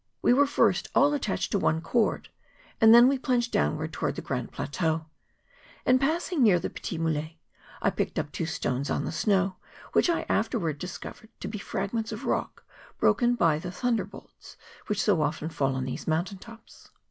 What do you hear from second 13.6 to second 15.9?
thunderbolts which so often fall on